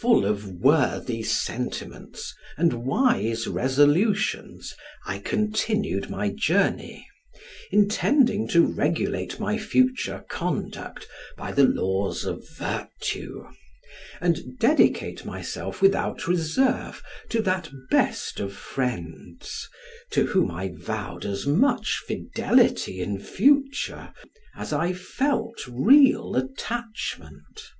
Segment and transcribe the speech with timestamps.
[0.00, 4.74] Full of worthy sentiments and wise resolutions,
[5.06, 7.08] I continued my journey,
[7.70, 11.08] intending to regulate my future conduct
[11.38, 13.46] by the laws of virtue,
[14.20, 19.70] and dedicate myself without reserve to that best of friends,
[20.10, 24.12] to whom I vowed as much fidelity in future
[24.54, 27.70] as I felt real attachment.